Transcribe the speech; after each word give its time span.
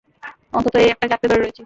অন্তত 0.53 0.75
এই 0.75 0.89
একটাকে 0.89 1.13
আঁকড়ে 1.13 1.29
ধরে 1.31 1.41
রয়েছি। 1.41 1.59